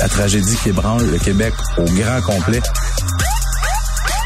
la 0.00 0.08
tragédie 0.08 0.56
qui 0.56 0.70
ébranle 0.70 1.10
le 1.10 1.18
Québec 1.18 1.54
au 1.78 1.84
grand 1.84 2.20
complet. 2.22 2.60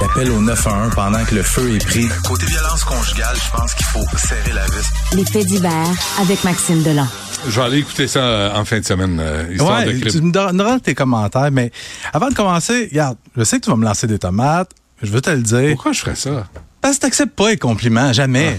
Appel 0.05 0.31
au 0.31 0.41
911 0.41 0.93
pendant 0.95 1.25
que 1.25 1.35
le 1.35 1.43
feu 1.43 1.75
est 1.77 1.85
pris. 1.85 2.09
Côté 2.25 2.47
violence 2.47 2.85
conjugale, 2.85 3.37
je 3.37 3.57
pense 3.57 3.75
qu'il 3.75 3.87
faut 3.87 4.05
serrer 4.17 4.53
la 4.53 4.65
vis. 4.67 4.87
Les 5.17 5.25
faits 5.25 5.47
divers 5.47 5.89
avec 6.21 6.45
Maxime 6.45 6.83
Delan. 6.83 7.07
Je 7.49 7.59
vais 7.61 7.67
aller 7.67 7.79
écouter 7.79 8.07
ça 8.09 8.19
euh, 8.21 8.55
en 8.55 8.65
fin 8.65 8.81
de 8.81 8.85
semaine, 8.85 9.19
euh, 9.21 9.45
histoire 9.51 9.79
Ouais, 9.81 9.87
de 9.93 9.99
clip. 10.01 10.13
tu 10.13 10.21
me 10.23 10.33
donneras 10.33 10.79
tes 10.81 10.95
commentaires, 10.95 11.51
mais 11.53 11.71
avant 12.13 12.29
de 12.29 12.35
commencer, 12.35 12.89
regarde, 12.91 13.17
je 13.37 13.45
sais 13.45 13.59
que 13.61 13.65
tu 13.65 13.71
vas 13.71 13.77
me 13.77 13.85
lancer 13.85 14.07
des 14.07 14.19
tomates, 14.19 14.71
je 15.03 15.11
veux 15.11 15.21
te 15.21 15.31
le 15.31 15.43
dire. 15.43 15.71
Pourquoi 15.73 15.93
je 15.93 16.01
ferais 16.01 16.17
ça? 16.17 16.47
Parce 16.81 16.97
que 16.97 17.03
t'acceptes 17.03 17.35
pas 17.35 17.51
les 17.51 17.57
compliments, 17.59 18.13
jamais. 18.13 18.59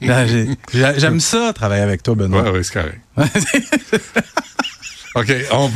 J'ai- 0.00 0.48
J'aime 0.72 1.20
ça, 1.20 1.52
travailler 1.54 1.82
avec 1.82 2.02
toi, 2.02 2.14
Benoît. 2.16 2.42
Ouais, 2.42 2.50
ouais, 2.50 2.62
c'est 2.62 2.72
correct. 2.74 3.00
OK. 5.16 5.32
On 5.52 5.68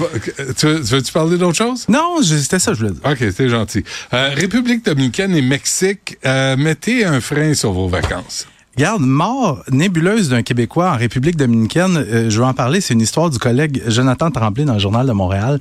tu, 0.57 0.67
veux- 0.67 0.83
tu 0.85 0.95
veux-tu 0.95 1.13
parler 1.13 1.37
d'autre 1.39 1.57
chose? 1.57 1.87
non, 1.89 2.23
c'était 2.23 2.59
ça, 2.59 2.73
je 2.73 2.79
voulais 2.79 2.93
dire. 2.93 3.01
OK, 3.05 3.17
c'était 3.19 3.49
gentil. 3.49 3.83
Euh, 4.13 4.31
République 4.35 4.85
dominicaine 4.85 5.35
et 5.35 5.43
Mexique, 5.43 6.17
euh, 6.25 6.57
mettez 6.57 7.05
un 7.05 7.21
frein 7.21 7.55
sur 7.55 7.73
vos 7.73 7.89
vacances. 7.89 8.47
Regarde, 8.77 9.03
mort 9.03 9.63
nébuleuse 9.71 10.29
d'un 10.31 10.43
Québécois 10.43 10.91
en 10.93 10.97
République 10.97 11.37
dominicaine, 11.37 11.97
euh, 11.97 12.31
je 12.31 12.39
veux 12.39 12.45
en 12.45 12.55
parler, 12.55 12.81
c'est 12.81 12.95
une 12.95 13.01
histoire 13.01 13.31
du 13.31 13.39
collègue 13.39 13.83
Jonathan 13.87 14.31
Tremblay 14.31 14.65
dans 14.65 14.75
le 14.75 14.79
Journal 14.81 15.07
de 15.07 15.13
Montréal. 15.13 15.61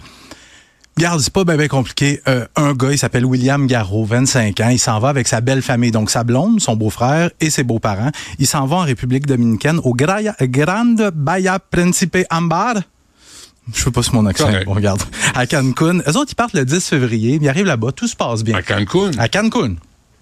Regarde, 0.97 1.19
c'est 1.21 1.33
pas 1.33 1.43
bien 1.43 1.67
compliqué. 1.67 2.21
Euh, 2.27 2.45
un 2.55 2.73
gars, 2.73 2.91
il 2.91 2.99
s'appelle 2.99 3.25
William 3.25 3.65
Garraud, 3.65 4.05
25 4.05 4.59
ans. 4.59 4.69
Il 4.69 4.77
s'en 4.77 4.99
va 4.99 5.09
avec 5.09 5.27
sa 5.27 5.41
belle 5.41 5.63
famille, 5.63 5.89
donc 5.89 6.11
sa 6.11 6.23
blonde, 6.23 6.59
son 6.61 6.75
beau-frère 6.75 7.31
et 7.41 7.49
ses 7.49 7.63
beaux-parents. 7.63 8.11
Il 8.37 8.45
s'en 8.45 8.67
va 8.67 8.75
en 8.75 8.81
République 8.81 9.25
dominicaine 9.25 9.79
au 9.83 9.95
Grande 9.95 11.11
Bahia 11.15 11.57
Principe 11.57 12.17
Ambar. 12.29 12.75
Je 13.73 13.81
sais 13.83 13.91
pas 13.91 14.03
si 14.03 14.11
mon 14.13 14.25
accent. 14.25 14.45
Correct. 14.45 14.65
Regarde. 14.67 15.01
À 15.35 15.45
Cancun. 15.47 15.99
Eux 15.99 16.17
autres, 16.17 16.31
ils 16.31 16.35
partent 16.35 16.53
le 16.53 16.65
10 16.65 16.85
février. 16.85 17.39
Ils 17.41 17.47
arrivent 17.49 17.65
là-bas. 17.65 17.91
Tout 17.93 18.07
se 18.07 18.15
passe 18.15 18.43
bien. 18.43 18.55
À 18.55 18.61
Cancun? 18.61 19.11
À 19.17 19.29
Cancun. 19.29 19.75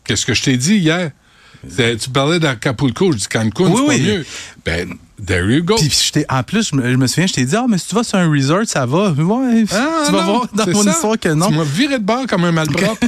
Qu'est-ce 0.04 0.26
que 0.26 0.34
je 0.34 0.44
t'ai 0.44 0.58
dit 0.58 0.76
hier? 0.78 1.12
Tu 1.68 2.10
parlais 2.12 2.40
d'Acapulco. 2.40 3.12
Je 3.12 3.18
dis 3.18 3.28
Cancun, 3.28 3.66
Oui, 3.66 3.74
c'est 3.76 3.82
oui. 3.82 3.98
pas 3.98 4.04
mieux. 4.14 4.26
Ben, 4.66 4.94
there 5.26 5.46
you 5.52 5.64
go. 5.64 5.76
Puis 5.76 5.92
en 6.30 6.44
plus, 6.44 6.70
je 6.70 6.76
me, 6.76 6.92
je 6.92 6.96
me 6.98 7.08
souviens, 7.08 7.28
je 7.28 7.34
t'ai 7.34 7.46
dit, 7.46 7.56
ah, 7.56 7.66
mais 7.68 7.78
si 7.80 7.88
tu 7.88 7.96
vas 7.96 8.04
sur 8.04 8.18
un 8.20 8.30
resort, 8.32 8.62
ça 8.66 8.86
va. 8.86 9.10
Ouais, 9.12 9.66
Ah, 9.72 10.04
tu 10.06 10.12
vas 10.12 10.22
non, 10.22 10.26
voir 10.34 10.48
dans 10.54 10.68
mon 10.72 10.84
ça. 10.84 10.92
histoire 10.92 11.20
que 11.20 11.30
non. 11.30 11.48
Tu 11.50 11.54
m'as 11.56 11.64
viré 11.64 11.98
de 12.00 12.04
bord 12.04 12.26
comme 12.28 12.44
un 12.46 12.52
malpropre. 12.52 13.06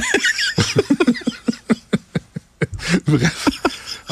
Bref. 3.06 3.48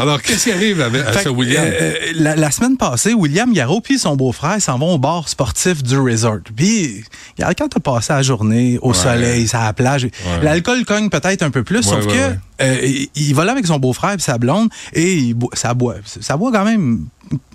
Alors, 0.03 0.21
qu'est-ce 0.21 0.45
qui 0.45 0.53
arrive 0.53 0.81
avec, 0.81 1.03
à 1.07 1.13
Fait 1.13 1.29
William? 1.29 1.65
euh, 1.65 1.95
la, 2.15 2.35
la 2.37 2.51
semaine 2.51 2.77
passée, 2.77 3.15
William 3.15 3.53
Garraud 3.53 3.81
puis 3.81 3.99
son 3.99 4.17
beau-frère 4.17 4.61
s'en 4.61 4.79
vont 4.79 4.95
au 4.95 4.99
bar 4.99 5.29
sportif 5.29 5.83
du 5.83 5.97
resort. 5.99 6.39
Puis, 6.57 7.05
quand 7.39 7.69
t'as 7.69 7.81
passé 7.81 8.13
la 8.13 8.23
journée 8.23 8.79
au 8.83 8.93
soleil, 8.95 9.47
à 9.53 9.65
la 9.67 9.73
plage, 9.73 10.09
l'alcool 10.43 10.85
cogne 10.85 11.09
peut-être 11.09 11.43
un 11.43 11.51
peu 11.51 11.63
plus, 11.63 11.83
sauf 11.83 12.05
ouais, 12.07 12.13
que 12.13 12.13
ouais. 12.13 12.39
euh, 12.63 13.05
il, 13.15 13.35
va 13.35 13.45
là 13.45 13.53
avec 13.53 13.67
son 13.67 13.79
beau-frère 13.79 14.13
et 14.15 14.19
sa 14.19 14.39
blonde 14.39 14.69
et 14.93 15.15
il 15.15 15.37
ça 15.55 15.73
boit. 15.75 15.97
Ça 16.21 16.37
boit 16.37 16.51
quand 16.53 16.65
même 16.65 17.07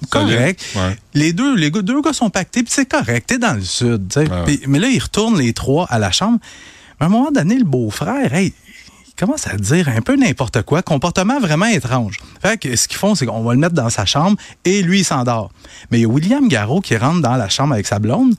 correct. 0.09 0.64
Ouais. 0.75 0.95
Les 1.14 1.34
deux, 1.34 1.56
les 1.56 1.70
gars- 1.72 1.81
deux 1.81 2.02
gars 2.02 2.14
sont 2.14 2.30
pactés, 2.30 2.64
puis 2.64 2.72
c'est 2.73 2.90
correct. 2.90 3.25
T'es 3.28 3.38
dans 3.38 3.53
le 3.53 3.62
sud. 3.62 4.12
Ouais. 4.16 4.59
Mais 4.68 4.80
là, 4.80 4.88
ils 4.88 5.00
retournent 5.00 5.38
les 5.38 5.53
trois 5.53 5.86
à 5.90 6.00
la 6.00 6.12
chambre. 6.12 6.40
Mais 7.00 7.06
à 7.06 7.09
un 7.09 7.12
moment 7.12 7.31
donné, 7.31 7.58
le 7.59 7.64
beau-frère, 7.66 8.34
hey, 8.34 8.53
commence 9.18 9.48
à 9.48 9.58
dire 9.58 9.90
un 9.90 10.02
peu 10.02 10.16
n'importe 10.16 10.62
quoi, 10.62 10.82
comportement 10.82 11.40
vraiment 11.40 11.66
étrange. 11.66 12.20
Fait 12.42 12.58
que 12.58 12.76
ce 12.76 12.88
qu'ils 12.88 12.98
font, 12.98 13.16
c'est 13.16 13.26
qu'on 13.26 13.44
va 13.44 13.54
le 13.54 13.59
mettre 13.59 13.74
dans 13.74 13.90
sa 13.90 14.06
chambre 14.06 14.38
et 14.64 14.82
lui, 14.84 15.00
il 15.00 15.04
s'endort. 15.04 15.52
Mais 15.92 16.00
il 16.00 16.02
y 16.04 16.06
a 16.06 16.08
William 16.08 16.48
Garraud 16.48 16.82
qui 16.82 16.96
rentre 16.96 17.22
dans 17.22 17.36
la 17.36 17.50
chambre 17.50 17.74
avec 17.74 17.88
sa 17.88 18.00
blonde. 18.00 18.36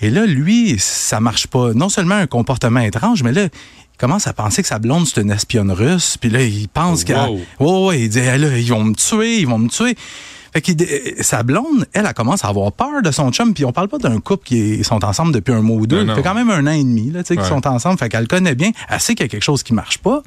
Et 0.00 0.10
là, 0.10 0.26
lui, 0.26 0.76
ça 0.78 1.20
marche 1.20 1.46
pas. 1.46 1.74
Non 1.74 1.88
seulement 1.88 2.14
un 2.14 2.26
comportement 2.26 2.80
étrange, 2.80 3.22
mais 3.22 3.32
là, 3.32 3.44
il 3.44 3.98
commence 3.98 4.26
à 4.26 4.32
penser 4.32 4.62
que 4.62 4.68
sa 4.68 4.78
blonde, 4.78 5.06
c'est 5.06 5.20
une 5.20 5.30
espionne 5.30 5.70
russe. 5.70 6.16
Puis 6.18 6.30
là, 6.30 6.42
il 6.42 6.68
pense 6.68 7.04
qu'elle... 7.04 7.16
Wow. 7.18 7.40
Ouais, 7.60 7.86
ouais, 7.86 8.00
il 8.02 8.08
dit, 8.08 8.20
là, 8.20 8.36
ils 8.36 8.68
vont 8.68 8.84
me 8.84 8.94
tuer, 8.94 9.40
ils 9.40 9.46
vont 9.46 9.58
me 9.58 9.68
tuer. 9.68 9.96
Fait 10.52 10.74
dé- 10.74 11.14
euh, 11.18 11.22
sa 11.22 11.42
blonde, 11.42 11.86
elle, 11.92 12.04
elle 12.06 12.14
commence 12.14 12.44
à 12.44 12.48
avoir 12.48 12.72
peur 12.72 13.00
de 13.02 13.10
son 13.10 13.30
chum. 13.32 13.54
Puis 13.54 13.64
on 13.64 13.72
parle 13.72 13.88
pas 13.88 13.98
d'un 13.98 14.20
couple 14.20 14.44
qui 14.46 14.58
est- 14.58 14.82
sont 14.82 15.04
ensemble 15.04 15.32
depuis 15.32 15.52
un 15.52 15.62
mois 15.62 15.76
ou 15.78 15.86
deux. 15.86 16.00
Ça 16.06 16.14
fait 16.16 16.22
quand 16.22 16.34
même 16.34 16.50
un 16.50 16.66
an 16.66 16.72
et 16.72 16.84
demi, 16.84 17.10
là, 17.10 17.22
tu 17.22 17.28
sais, 17.28 17.36
qu'ils 17.36 17.44
sont 17.48 17.66
ensemble. 17.66 17.98
Fait 17.98 18.08
qu'elle 18.08 18.22
le 18.22 18.26
connaît 18.26 18.54
bien. 18.54 18.70
Elle 18.88 19.00
sait 19.00 19.14
qu'il 19.14 19.24
y 19.24 19.28
a 19.28 19.30
quelque 19.30 19.42
chose 19.44 19.62
qui 19.62 19.72
marche 19.72 19.98
pas. 19.98 20.22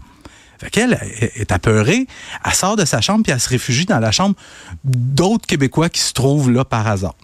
Fait 0.57 0.69
qu'elle 0.69 0.97
elle 1.19 1.31
est 1.35 1.51
apeurée. 1.51 2.07
Elle 2.43 2.53
sort 2.53 2.75
de 2.77 2.85
sa 2.85 3.01
chambre 3.01 3.23
puis 3.23 3.31
elle 3.33 3.39
se 3.41 3.49
réfugie 3.49 3.85
dans 3.85 3.99
la 3.99 4.11
chambre 4.11 4.35
d'autres 4.83 5.45
Québécois 5.45 5.89
qui 5.89 5.99
se 6.01 6.13
trouvent 6.13 6.49
là 6.49 6.63
par 6.65 6.87
hasard. 6.87 7.15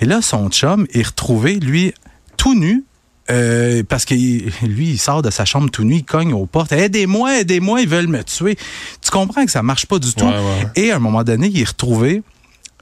Et 0.00 0.04
là, 0.04 0.22
son 0.22 0.48
chum 0.50 0.86
est 0.92 1.06
retrouvé, 1.06 1.54
lui, 1.56 1.92
tout 2.36 2.54
nu. 2.54 2.84
Euh, 3.30 3.82
parce 3.86 4.04
que 4.04 4.14
lui, 4.14 4.90
il 4.90 4.98
sort 4.98 5.22
de 5.22 5.30
sa 5.30 5.44
chambre 5.44 5.70
tout 5.70 5.84
nu, 5.84 5.96
il 5.96 6.04
cogne 6.04 6.32
aux 6.32 6.46
portes. 6.46 6.72
Aidez-moi, 6.72 7.40
aidez-moi, 7.40 7.82
ils 7.82 7.88
veulent 7.88 8.08
me 8.08 8.22
tuer. 8.24 8.56
Tu 9.02 9.10
comprends 9.10 9.44
que 9.44 9.50
ça 9.50 9.62
marche 9.62 9.86
pas 9.86 9.98
du 9.98 10.12
tout. 10.14 10.24
Ouais, 10.24 10.32
ouais. 10.32 10.70
Et 10.76 10.90
à 10.90 10.96
un 10.96 10.98
moment 10.98 11.24
donné, 11.24 11.48
il 11.48 11.60
est 11.60 11.68
retrouvé 11.68 12.22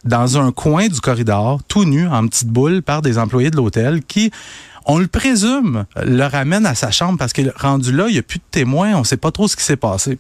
dans 0.05 0.39
un 0.39 0.53
coin 0.53 0.87
du 0.87 1.01
corridor, 1.01 1.61
tout 1.67 1.85
nu, 1.85 2.07
en 2.07 2.27
petite 2.29 2.49
boule, 2.49 2.83
par 2.83 3.03
des 3.03 3.19
employés 3.19 3.51
de 3.51 3.57
l'hôtel 3.57 4.03
qui, 4.03 4.31
on 4.85 4.99
le 4.99 5.09
présume, 5.09 5.85
le 5.97 6.25
ramènent 6.25 6.67
à 6.67 6.77
sa 6.77 6.93
chambre 6.93 7.19
parce 7.19 7.33
que 7.33 7.43
rendu 7.61 7.91
là, 7.93 8.07
il 8.09 8.13
n'y 8.13 8.19
a 8.19 8.23
plus 8.23 8.39
de 8.39 8.45
témoins, 8.51 8.95
on 8.95 9.01
ne 9.01 9.05
sait 9.05 9.17
pas 9.17 9.33
trop 9.33 9.49
ce 9.49 9.57
qui 9.57 9.65
s'est 9.65 9.77
passé. 9.77 10.19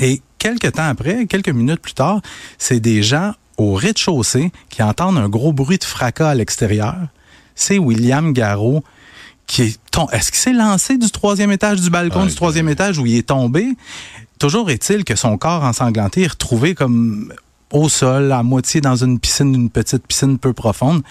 Et 0.00 0.22
quelques 0.38 0.72
temps 0.72 0.88
après, 0.88 1.26
quelques 1.26 1.48
minutes 1.48 1.80
plus 1.80 1.94
tard, 1.94 2.20
c'est 2.58 2.80
des 2.80 3.02
gens 3.02 3.32
au 3.58 3.74
rez-de-chaussée 3.74 4.52
qui 4.70 4.82
entendent 4.82 5.18
un 5.18 5.28
gros 5.28 5.52
bruit 5.52 5.78
de 5.78 5.84
fracas 5.84 6.30
à 6.30 6.34
l'extérieur. 6.34 6.96
C'est 7.54 7.78
William 7.78 8.32
Garraud 8.32 8.82
qui 9.52 9.62
est 9.62 9.78
tom- 9.90 10.06
Est-ce 10.12 10.30
qu'il 10.30 10.40
s'est 10.40 10.52
lancé 10.52 10.96
du 10.96 11.10
troisième 11.10 11.52
étage 11.52 11.80
du 11.80 11.90
balcon 11.90 12.24
du 12.24 12.34
troisième 12.34 12.68
étage 12.70 12.98
où 12.98 13.04
il 13.06 13.16
est 13.16 13.28
tombé? 13.28 13.68
Toujours 14.38 14.70
est-il 14.70 15.04
que 15.04 15.14
son 15.14 15.36
corps 15.36 15.62
ensanglanté 15.62 16.22
est 16.22 16.28
retrouvé 16.28 16.74
comme 16.74 17.32
au 17.70 17.88
sol, 17.88 18.32
à 18.32 18.42
moitié 18.42 18.80
dans 18.80 18.96
une 18.96 19.18
piscine, 19.18 19.54
une 19.54 19.70
petite 19.70 20.06
piscine 20.06 20.38
peu 20.38 20.52
profonde. 20.52 21.02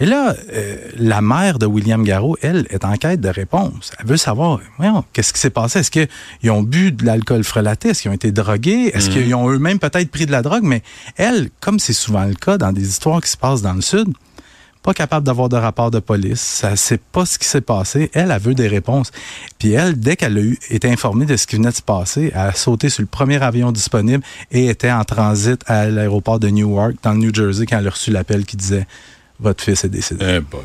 Et 0.00 0.06
là, 0.06 0.34
euh, 0.52 0.76
la 0.96 1.20
mère 1.20 1.58
de 1.58 1.66
William 1.66 2.02
Garraud, 2.02 2.36
elle, 2.42 2.66
est 2.70 2.84
en 2.84 2.96
quête 2.96 3.20
de 3.20 3.28
réponse. 3.28 3.92
Elle 3.98 4.06
veut 4.06 4.16
savoir, 4.16 4.58
voyons, 4.78 5.04
qu'est-ce 5.12 5.32
qui 5.32 5.38
s'est 5.40 5.50
passé? 5.50 5.80
Est-ce 5.80 5.90
qu'ils 5.90 6.50
ont 6.50 6.62
bu 6.62 6.90
de 6.90 7.04
l'alcool 7.04 7.44
frelaté? 7.44 7.90
Est-ce 7.90 8.02
qu'ils 8.02 8.10
ont 8.10 8.14
été 8.14 8.32
drogués? 8.32 8.90
Est-ce 8.94 9.10
qu'ils 9.10 9.34
ont 9.34 9.48
eux-mêmes 9.50 9.78
peut-être 9.78 10.10
pris 10.10 10.26
de 10.26 10.32
la 10.32 10.42
drogue? 10.42 10.62
Mais 10.64 10.82
elle, 11.16 11.50
comme 11.60 11.78
c'est 11.78 11.92
souvent 11.92 12.24
le 12.24 12.34
cas 12.34 12.56
dans 12.56 12.72
des 12.72 12.88
histoires 12.88 13.20
qui 13.20 13.30
se 13.30 13.36
passent 13.36 13.62
dans 13.62 13.74
le 13.74 13.82
Sud, 13.82 14.08
pas 14.82 14.94
capable 14.94 15.26
d'avoir 15.26 15.48
de 15.48 15.56
rapport 15.56 15.90
de 15.90 15.98
police. 15.98 16.40
Ça 16.40 16.76
sait 16.76 16.98
pas 16.98 17.26
ce 17.26 17.38
qui 17.38 17.46
s'est 17.46 17.60
passé. 17.60 18.10
Elle, 18.14 18.30
elle 18.30 18.40
veut 18.40 18.54
des 18.54 18.68
réponses. 18.68 19.10
Puis 19.58 19.72
elle, 19.72 19.98
dès 19.98 20.16
qu'elle 20.16 20.38
a 20.38 20.40
eu, 20.40 20.58
été 20.70 20.90
informée 20.90 21.26
de 21.26 21.36
ce 21.36 21.46
qui 21.46 21.56
venait 21.56 21.70
de 21.70 21.74
se 21.74 21.82
passer, 21.82 22.32
elle 22.34 22.40
a 22.40 22.52
sauté 22.52 22.88
sur 22.88 23.02
le 23.02 23.08
premier 23.08 23.42
avion 23.42 23.72
disponible 23.72 24.24
et 24.50 24.68
était 24.68 24.90
en 24.90 25.04
transit 25.04 25.62
à 25.66 25.86
l'aéroport 25.86 26.40
de 26.40 26.48
Newark, 26.48 26.94
dans 27.02 27.12
le 27.12 27.18
New 27.18 27.34
Jersey, 27.34 27.66
quand 27.66 27.78
elle 27.78 27.88
a 27.88 27.90
reçu 27.90 28.10
l'appel 28.10 28.44
qui 28.44 28.56
disait 28.56 28.86
Votre 29.38 29.62
fils 29.62 29.84
est 29.84 29.88
décédé. 29.88 30.24
Eh. 30.38 30.56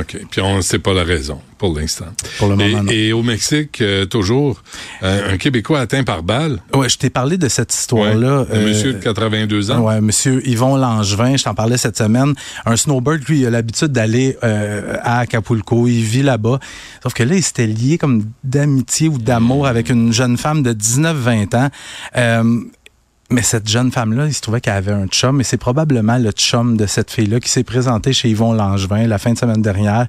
OK. 0.00 0.18
Puis 0.30 0.40
on 0.40 0.56
ne 0.56 0.62
sait 0.62 0.78
pas 0.78 0.92
la 0.92 1.04
raison 1.04 1.40
pour 1.58 1.76
l'instant. 1.76 2.06
Pour 2.38 2.48
le 2.48 2.56
moment, 2.56 2.82
non. 2.84 2.92
et, 2.92 3.12
au 3.12 3.22
Mexique, 3.22 3.80
euh, 3.80 4.06
toujours, 4.06 4.62
euh, 5.02 5.34
un 5.34 5.36
Québécois 5.36 5.80
atteint 5.80 6.04
par 6.04 6.22
balle. 6.22 6.62
Ouais, 6.72 6.88
je 6.88 6.96
t'ai 6.96 7.10
parlé 7.10 7.36
de 7.36 7.48
cette 7.48 7.74
histoire-là. 7.74 8.42
Ouais. 8.42 8.56
Un 8.56 8.60
monsieur 8.60 8.94
de 8.94 8.98
82 8.98 9.72
ans. 9.72 9.80
Ouais, 9.80 10.00
monsieur 10.00 10.46
Yvon 10.46 10.76
Langevin, 10.76 11.36
je 11.36 11.44
t'en 11.44 11.54
parlais 11.54 11.76
cette 11.76 11.98
semaine. 11.98 12.34
Un 12.64 12.76
snowbird, 12.76 13.24
lui, 13.28 13.40
il 13.40 13.46
a 13.46 13.50
l'habitude 13.50 13.88
d'aller 13.88 14.38
euh, 14.44 14.96
à 15.02 15.20
Acapulco. 15.20 15.88
Il 15.88 16.02
vit 16.02 16.22
là-bas. 16.22 16.60
Sauf 17.02 17.12
que 17.14 17.24
là, 17.24 17.34
il 17.34 17.42
s'était 17.42 17.66
lié 17.66 17.98
comme 17.98 18.24
d'amitié 18.44 19.08
ou 19.08 19.18
d'amour 19.18 19.66
avec 19.66 19.90
une 19.90 20.12
jeune 20.12 20.36
femme 20.36 20.62
de 20.62 20.72
19-20 20.72 21.56
ans. 21.56 21.68
Mais 23.30 23.42
cette 23.42 23.68
jeune 23.68 23.92
femme-là, 23.92 24.26
il 24.26 24.32
se 24.32 24.40
trouvait 24.40 24.62
qu'elle 24.62 24.76
avait 24.76 24.92
un 24.92 25.06
chum, 25.06 25.42
et 25.42 25.44
c'est 25.44 25.58
probablement 25.58 26.16
le 26.16 26.30
chum 26.30 26.78
de 26.78 26.86
cette 26.86 27.10
fille-là 27.10 27.40
qui 27.40 27.50
s'est 27.50 27.62
présenté 27.62 28.14
chez 28.14 28.30
Yvon 28.30 28.54
Langevin 28.54 29.06
la 29.06 29.18
fin 29.18 29.34
de 29.34 29.38
semaine 29.38 29.60
dernière. 29.60 30.06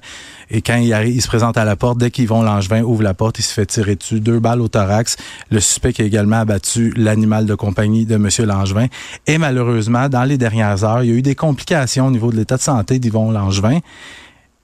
Et 0.50 0.62
quand 0.62 0.76
il 0.76 1.20
se 1.20 1.28
présente 1.28 1.58
à 1.58 1.66
la 1.66 1.76
porte, 1.76 1.98
dès 1.98 2.10
qu'Yvon 2.10 2.42
Langevin 2.42 2.82
ouvre 2.82 3.02
la 3.02 3.12
porte, 3.12 3.38
il 3.38 3.42
se 3.42 3.52
fait 3.52 3.66
tirer 3.66 3.96
dessus, 3.96 4.20
deux 4.20 4.40
balles 4.40 4.62
au 4.62 4.68
thorax. 4.68 5.18
Le 5.50 5.60
suspect 5.60 5.92
qui 5.92 6.00
a 6.00 6.06
également 6.06 6.36
abattu 6.36 6.94
l'animal 6.96 7.44
de 7.44 7.54
compagnie 7.54 8.06
de 8.06 8.14
M. 8.14 8.28
Langevin. 8.46 8.86
Et 9.26 9.36
malheureusement, 9.36 10.08
dans 10.08 10.24
les 10.24 10.38
dernières 10.38 10.82
heures, 10.82 11.02
il 11.02 11.10
y 11.10 11.12
a 11.12 11.16
eu 11.16 11.22
des 11.22 11.34
complications 11.34 12.06
au 12.06 12.10
niveau 12.10 12.30
de 12.30 12.36
l'état 12.36 12.56
de 12.56 12.62
santé 12.62 12.98
d'Yvon 12.98 13.32
Langevin. 13.32 13.80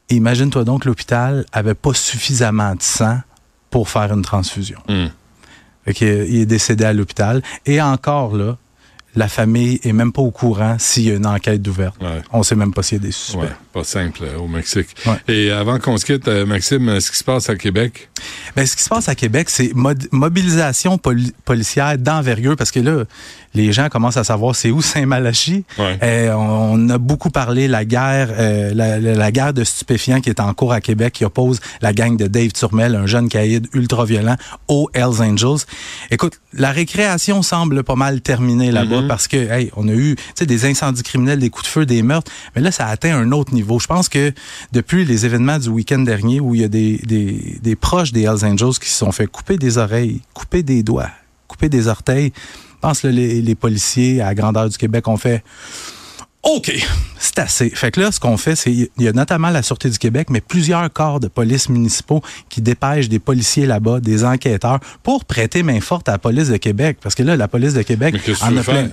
Et 0.09 0.15
Imagine-toi 0.15 0.65
donc 0.65 0.87
l'hôpital 0.87 1.45
avait 1.53 1.75
pas 1.75 1.93
suffisamment 1.93 2.75
de 2.75 2.83
sang 2.83 3.19
pour 3.69 3.91
faire 3.91 4.11
une 4.15 4.23
transfusion. 4.23 4.79
Hmm. 4.89 5.09
Il 5.87 6.41
est 6.41 6.47
décédé 6.47 6.85
à 6.85 6.93
l'hôpital. 6.93 7.43
Et 7.65 7.81
encore 7.81 8.37
là, 8.37 8.57
La 9.17 9.29
famille 9.29 9.81
est 9.83 9.93
même 9.93 10.13
pas 10.13 10.23
au 10.23 10.31
courant 10.31 10.77
s'il 10.79 11.05
y 11.05 11.11
a 11.11 11.15
une 11.15 11.27
enquête 11.27 11.67
ouverte. 11.67 11.97
Ouais. 12.01 12.23
On 12.33 12.43
sait 12.43 12.55
même 12.55 12.73
pas 12.73 12.83
s'il 12.83 12.99
y 12.99 13.01
a 13.01 13.05
des 13.07 13.13
suspects. 13.13 13.41
Ouais, 13.41 13.49
pas 13.73 13.83
simple 13.85 14.21
euh, 14.23 14.39
au 14.39 14.47
Mexique. 14.47 14.89
Ouais. 15.07 15.35
Et 15.35 15.51
avant 15.51 15.79
qu'on 15.79 15.97
se 15.97 16.05
quitte, 16.05 16.29
euh, 16.29 16.45
Maxime, 16.47 17.01
ce 17.01 17.11
qui 17.11 17.17
se 17.19 17.25
passe 17.25 17.49
à 17.49 17.57
Québec? 17.57 18.09
Ben, 18.55 18.67
ce 18.67 18.77
qui 18.77 18.83
se 18.83 18.89
passe 18.89 19.09
à 19.09 19.15
Québec, 19.15 19.49
c'est 19.51 19.73
mobilisation 20.13 20.99
poli- 20.99 21.33
policière 21.45 21.97
d'envergure, 21.99 22.57
parce 22.57 22.71
que 22.71 22.81
là, 22.81 23.05
les 23.55 23.73
gens 23.73 23.89
commencent 23.89 24.19
à 24.19 24.25
savoir 24.25 24.55
c'est 24.55 24.71
où 24.71 24.83
Saint-Malachie. 24.83 25.65
Ouais. 25.79 25.99
Euh, 26.03 26.33
on, 26.35 26.89
a 26.91 26.99
beaucoup 26.99 27.31
parlé 27.31 27.69
la 27.69 27.85
guerre, 27.85 28.29
euh, 28.33 28.73
la, 28.75 28.99
la- 28.99 29.33
guerre 29.33 29.55
de 29.55 29.65
stupéfiants 29.65 30.21
qui 30.21 30.29
est 30.31 30.41
en 30.41 30.53
cours 30.55 30.73
à 30.73 30.81
Québec, 30.81 31.15
qui 31.15 31.25
oppose 31.25 31.61
la 31.81 31.93
gang 31.93 32.17
de 32.17 32.27
Dave 32.27 32.53
Turmel, 32.53 32.95
un 32.95 33.07
jeune 33.07 33.29
caïd 33.29 33.67
ultra 33.73 34.05
violent, 34.05 34.37
aux 34.69 34.91
Hells 34.95 35.21
Angels. 35.23 35.65
Écoute, 36.11 36.35
la 36.53 36.71
récréation 36.71 37.43
semble 37.43 37.83
pas 37.83 37.97
mal 37.97 38.21
terminée 38.21 38.71
là-bas 38.73 39.03
Mhm. 39.07 39.09
parce 39.09 39.29
que, 39.29 39.37
hey, 39.37 39.71
on 39.77 39.89
a 39.89 39.93
eu, 39.93 40.17
des 40.41 40.65
incendies 40.65 41.03
criminels, 41.03 41.39
des 41.39 41.51
coups 41.51 41.65
de 41.65 41.71
feu, 41.71 41.87
des 41.87 42.03
meurtres, 42.03 42.31
mais 42.55 42.63
là, 42.63 42.71
ça 42.71 42.87
a 42.87 42.91
atteint 42.91 43.17
un 43.17 43.33
autre 43.33 43.53
niveau. 43.53 43.79
Je 43.79 43.87
pense 43.87 44.09
que 44.09 44.33
depuis 44.73 45.05
les 45.05 45.27
événements 45.27 45.59
du 45.59 45.69
week-end 45.69 45.99
dernier 45.99 46.41
où 46.41 46.55
il 46.55 46.61
y 46.61 46.65
a 46.65 46.69
des, 46.69 47.77
proches 47.81 48.13
des 48.13 48.23
Hells 48.23 48.45
Angels 48.45 48.79
qui 48.81 48.89
se 48.89 48.99
sont 48.99 49.13
fait 49.13 49.27
couper 49.27 49.57
des 49.57 49.79
oreilles, 49.79 50.21
couper 50.35 50.63
des 50.63 50.83
doigts, 50.83 51.11
couper 51.49 51.69
des 51.69 51.89
orteils, 51.89 52.33
je 52.37 52.81
pense 52.81 53.01
que 53.01 53.09
les 53.09 53.55
policiers 53.55 54.21
à 54.21 54.27
la 54.27 54.35
grandeur 54.35 54.69
du 54.69 54.77
Québec 54.77 55.09
ont 55.09 55.17
fait 55.17 55.43
OK, 56.47 56.73
c'est 57.37 57.43
assez. 57.43 57.71
Fait 57.71 57.91
que 57.91 58.01
là, 58.01 58.13
ce 58.13 58.21
qu'on 58.21 58.37
fait, 58.37 58.57
c'est 58.57 58.73
il 58.73 58.89
y 58.99 59.09
a 59.09 59.13
notamment 59.13 59.51
la 59.51 59.63
Sûreté 59.63 59.91
du 59.91 59.99
Québec, 59.99 60.29
mais 60.31 60.41
plusieurs 60.41 60.91
corps 60.93 61.21
de 61.21 61.29
police 61.29 61.69
municipaux 61.69 62.23
qui 62.49 62.61
dépêchent 62.61 63.09
des 63.09 63.19
policiers 63.19 63.67
là-bas, 63.67 64.01
des 64.01 64.25
enquêteurs, 64.25 64.81
pour 65.03 65.25
prêter 65.25 65.63
main 65.63 65.81
forte 65.81 66.09
à 66.09 66.13
la 66.13 66.19
police 66.19 66.49
de 66.49 66.57
Québec. 66.57 66.99
Parce 67.03 67.15
que 67.15 67.23
là, 67.23 67.37
la 67.37 67.49
police 67.49 67.75
de 67.75 67.83
Québec 67.83 68.15
Mais 68.15 68.21
qu'est-ce 68.21 68.41
que 68.41 68.45
en 68.45 68.53
tu 68.53 68.59
a 68.59 68.63
plein. 68.63 68.89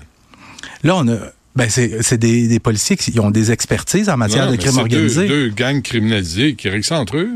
Là, 0.83 0.95
on 0.97 1.07
a. 1.07 1.17
Ben, 1.55 1.69
c'est 1.69 2.01
c'est 2.01 2.17
des, 2.17 2.47
des 2.47 2.59
policiers 2.59 2.97
qui 2.97 3.19
ont 3.19 3.29
des 3.29 3.51
expertises 3.51 4.09
en 4.09 4.17
matière 4.17 4.45
Non, 4.47 4.51
de 4.51 4.55
crime 4.57 4.77
organisé. 4.77 5.27
Deux, 5.27 5.49
deux 5.49 5.55
gangs 5.55 5.81
criminalisés 5.81 6.55
qui 6.55 6.67
règlent 6.67 6.83
ça 6.83 6.99
entre 6.99 7.17
eux. 7.17 7.29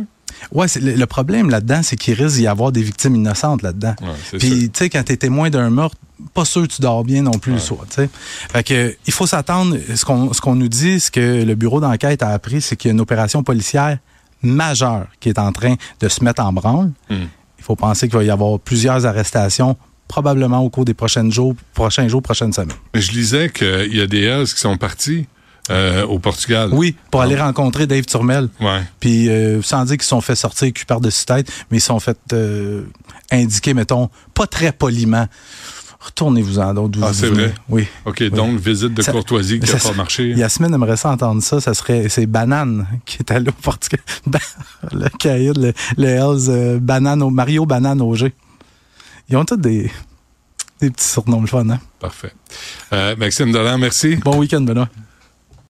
Ouais, 0.52 0.66
le, 0.82 0.94
le 0.94 1.06
problème 1.06 1.50
là-dedans, 1.50 1.82
c'est 1.84 1.96
qu'il 1.96 2.16
risque 2.16 2.38
d'y 2.38 2.48
avoir 2.48 2.72
des 2.72 2.82
victimes 2.82 3.16
innocentes 3.16 3.62
là-dedans. 3.62 3.96
Ouais, 4.02 4.40
Puis, 4.40 4.70
tu 4.70 4.72
sais, 4.74 4.90
quand 4.90 5.04
t'es 5.04 5.18
témoin 5.18 5.50
d'un 5.50 5.70
meurtre, 5.70 5.98
pas 6.34 6.46
sûr 6.46 6.64
que 6.64 6.68
tu 6.74 6.82
dors 6.82 7.04
bien 7.04 7.22
non 7.22 7.32
plus 7.40 7.54
le 7.54 7.60
soir. 7.60 7.82
Fait 7.90 8.64
que, 8.64 8.96
il 9.06 9.14
faut 9.14 9.28
s'attendre, 9.28 9.76
ce 9.96 10.04
qu'on, 10.06 10.34
ce 10.34 10.42
qu'on 10.42 10.56
nous 10.56 10.68
dit, 10.70 11.00
ce 11.00 11.12
que 11.12 11.44
le 11.44 11.56
bureau 11.56 11.80
d'enquête 11.80 12.24
a 12.24 12.30
appris, 12.30 12.62
c'est 12.62 12.76
qu'il 12.76 12.90
y 12.90 12.92
a 12.92 12.94
une 12.94 13.02
opération 13.02 13.44
policière 13.44 13.98
majeure 14.42 15.08
qui 15.20 15.30
est 15.30 15.40
en 15.40 15.52
train 15.52 15.76
de 16.00 16.08
se 16.10 16.24
mettre 16.24 16.42
en 16.44 16.54
branle. 16.54 16.92
Hmm. 17.10 17.26
Il 17.60 17.64
faut 17.64 17.76
penser 17.76 18.08
qu'il 18.08 18.18
va 18.18 18.24
y 18.24 18.30
avoir 18.30 18.60
plusieurs 18.60 19.06
arrestations, 19.06 19.76
probablement 20.08 20.60
au 20.60 20.70
cours 20.70 20.86
des 20.86 20.94
prochains 20.94 21.30
jours, 21.30 21.56
prochains 21.74 22.08
jours, 22.08 22.22
prochaines 22.22 22.54
semaines. 22.54 22.72
Mais 22.94 23.02
je 23.02 23.12
lisais 23.12 23.50
qu'il 23.50 23.96
y 23.96 24.02
a 24.02 24.08
des 24.08 24.22
Hells 24.24 24.46
qui 24.48 24.60
sont 24.60 24.78
partis 24.78 25.26
euh, 25.70 26.06
au 26.06 26.18
Portugal. 26.18 26.70
Oui, 26.72 26.96
pour 27.12 27.20
Ah. 27.22 27.26
aller 27.26 27.36
rencontrer 27.36 27.88
Dave 27.88 28.06
Turmel. 28.06 28.48
Ouais. 28.62 28.82
Puis 29.02 29.28
euh, 29.28 29.62
sans 29.62 29.84
dire 29.84 29.96
qu'ils 29.98 30.04
se 30.04 30.10
sont 30.10 30.22
fait 30.22 30.36
sortir 30.36 30.72
cul 30.72 30.86
par-dessus 30.86 31.26
tête, 31.26 31.52
mais 31.70 31.78
ils 31.78 31.82
se 31.82 31.88
sont 31.88 32.00
fait 32.00 32.18
euh, 32.32 32.84
indiquer, 33.32 33.74
mettons, 33.74 34.10
pas 34.34 34.48
très 34.48 34.72
poliment. 34.72 35.28
Retournez-vous-en 36.08 36.74
d'autres. 36.74 37.00
Ah, 37.04 37.12
c'est 37.14 37.28
vrai? 37.28 37.54
Oui. 37.70 37.86
OK, 38.06 38.24
donc 38.30 38.58
visite 38.60 38.94
de 38.94 39.02
Ça- 39.02 39.12
courtoisie 39.12 39.60
qui 39.60 39.68
ça 39.68 39.74
n'a 39.74 39.80
pas 39.80 39.94
marché. 39.94 40.30
Yasmine 40.32 40.74
aimerait 40.74 40.98
ça 40.98 41.12
entendre 41.12 41.42
ça. 41.44 41.60
Ça 41.62 41.74
serait, 41.74 42.10
c'est 42.10 42.26
Banane 42.26 42.88
qui 43.06 43.18
est 43.20 43.32
allé 43.32 43.50
au 43.50 43.52
Portugal. 43.52 44.00
Le 44.92 45.10
caïd, 45.20 45.58
le, 45.58 45.74
le 45.98 46.08
Hells, 46.08 46.50
euh, 46.50 46.80
Banane, 46.80 47.22
au- 47.22 47.30
Mario 47.30 47.66
Banane 47.66 48.02
Auger. 48.02 48.34
Ils 49.30 49.36
ont 49.38 49.46
tous 49.46 49.58
des, 49.58 49.92
des 50.80 50.90
petits 50.90 51.06
surnoms 51.08 51.42
le 51.42 51.48
fun, 51.48 51.70
hein? 51.70 51.80
Parfait. 52.00 52.32
Euh, 52.94 53.16
Maxime 53.18 53.52
Dolan, 53.52 53.78
merci. 53.78 54.16
Bon 54.16 54.38
week-end, 54.38 54.62
Benoît. 54.62 54.88